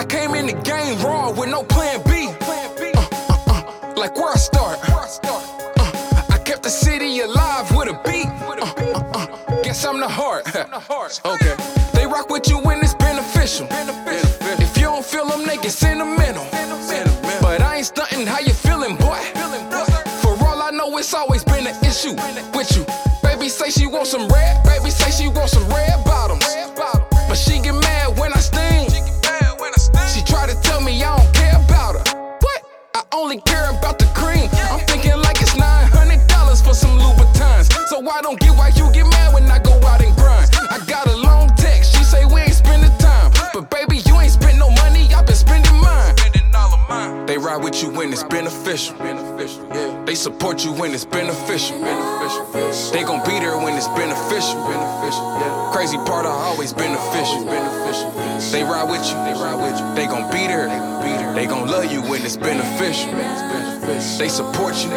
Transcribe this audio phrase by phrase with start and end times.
[0.00, 2.26] I came in the game raw with no plan B.
[2.26, 4.78] Uh, uh, uh, like where I start.
[4.82, 8.24] Uh, I kept the city alive with a beat.
[8.24, 8.64] Uh,
[8.96, 10.46] uh, uh, guess I'm the heart.
[11.26, 11.54] okay.
[11.92, 13.66] They rock with you when it's beneficial.
[13.70, 16.46] If you don't feel them, they get sentimental.
[17.42, 19.20] But I ain't stunting how you feeling, boy.
[20.22, 22.14] For all I know, it's always been an issue
[22.56, 22.86] with you.
[23.22, 26.02] Baby say she want some red, baby say she want some red
[38.20, 40.50] I don't get why you get mad when I go out and grind.
[40.68, 43.32] I got a long text, she say we ain't spending time.
[43.54, 47.24] But baby, you ain't spend no money, I been spending mine.
[47.24, 48.94] They ride with you when it's beneficial.
[50.04, 51.80] They support you when it's beneficial.
[52.92, 54.68] They gon' be there when it's beneficial.
[55.72, 57.46] Crazy part, I always beneficial.
[58.52, 59.16] They ride with you.
[59.24, 59.94] They ride with you.
[59.94, 60.68] They gon' be there.
[61.32, 63.12] They gon' love you when it's beneficial.
[64.18, 64.90] They support you.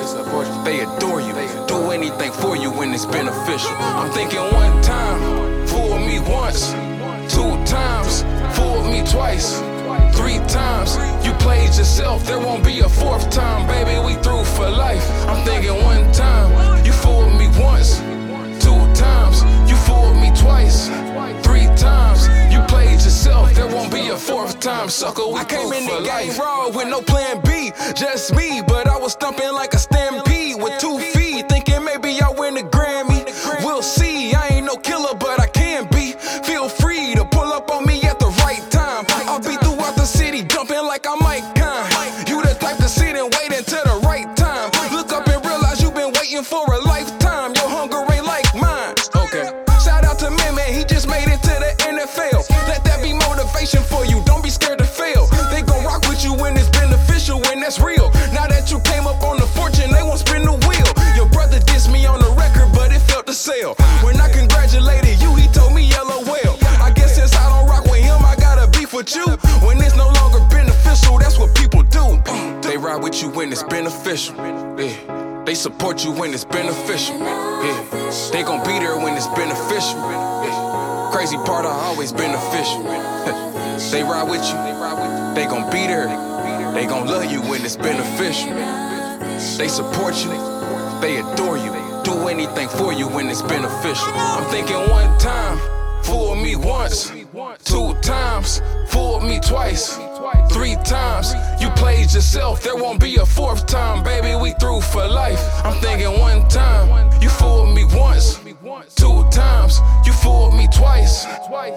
[0.65, 1.62] They adore you.
[1.93, 3.69] Anything for you when it's beneficial.
[3.77, 6.71] I'm thinking one time, fool me once,
[7.31, 8.23] two times,
[8.57, 9.59] fool me twice.
[10.17, 14.03] Three times, you played yourself, there won't be a fourth time, baby.
[14.03, 15.07] We through for life.
[15.27, 17.99] I'm thinking one time, you fooled me once,
[18.59, 20.87] two times, you fooled me twice,
[21.45, 25.27] three times, you played yourself, there won't be a fourth time, sucker.
[25.27, 28.97] We I came in the game raw with no plan B, just me, but I
[28.97, 31.47] was thumping like a stampede with two feet,
[35.15, 36.13] but I can be.
[36.43, 39.05] Feel free to pull up on me at the right time.
[39.27, 41.85] I'll be throughout the city, jumping like I might Khan.
[42.27, 44.71] You the type to sit and wait until the right time.
[44.91, 47.53] Look up and realize you've been waiting for a lifetime.
[47.55, 48.95] Your hunger ain't like mine.
[49.15, 49.51] Okay.
[49.83, 52.47] Shout out to man, man, he just made it to the NFL.
[52.67, 54.23] Let that be motivation for you.
[54.25, 55.27] Don't be scared to fail.
[55.51, 58.09] They gon' rock with you when it's beneficial, when that's real.
[73.13, 74.35] They you when it's beneficial.
[74.35, 75.43] Yeah.
[75.45, 77.19] They support you when it's beneficial.
[77.19, 78.09] Yeah.
[78.31, 79.99] They gon' be there when it's beneficial.
[79.99, 81.11] Yeah.
[81.13, 82.81] Crazy part, I always beneficial.
[83.91, 84.55] they ride with you.
[85.35, 86.07] They gon' be there.
[86.73, 88.49] They gon' love you when it's beneficial.
[89.59, 90.31] They support you.
[90.99, 91.71] They adore you.
[92.03, 94.11] Do anything for you when it's beneficial.
[94.15, 95.59] I'm thinking one time,
[96.01, 97.11] fool me once.
[97.63, 99.99] Two times, fool me twice.
[100.51, 101.02] Three times,
[102.03, 102.61] played yourself.
[102.61, 104.35] There won't be a fourth time, baby.
[104.35, 105.39] We through for life.
[105.63, 108.39] I'm thinking one time, you fooled me once.
[108.95, 111.25] Two times, you fooled me twice.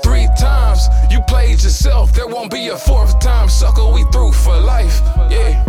[0.03, 2.13] Three times, you played yourself.
[2.13, 3.89] There won't be a fourth time, sucker.
[3.93, 5.01] We through for life.
[5.31, 5.63] Yeah.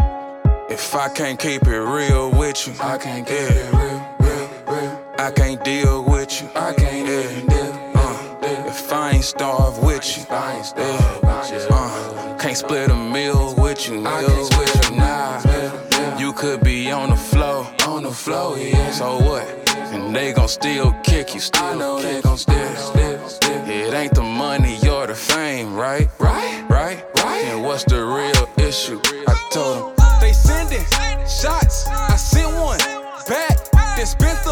[0.70, 5.04] If I can't keep it real with you, I can't keep it real, real, real.
[5.20, 6.50] I can't deal with you.
[6.56, 7.46] I can't yeah.
[7.48, 7.92] deal.
[7.96, 11.76] Uh, if I ain't starved with you, I ain't starved with you.
[11.76, 14.47] Uh, can't split a meal with you, meal
[16.38, 18.92] could be on the floor, on the floor, yeah.
[18.92, 19.44] So what?
[19.92, 23.66] And they gon' still kick you, still I know they gon' still, still, still.
[23.68, 26.08] It ain't the money or the fame, right?
[26.20, 27.44] Right, right, right.
[27.46, 29.02] And what's the real issue?
[29.28, 30.20] I told them.
[30.22, 30.86] They sending
[31.26, 31.88] shots.
[31.88, 32.78] I sent one
[33.28, 33.58] back.
[33.98, 34.44] Then spent